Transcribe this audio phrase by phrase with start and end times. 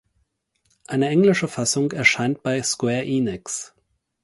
[0.87, 3.75] Eine englische Fassung erscheint bei Square Enix.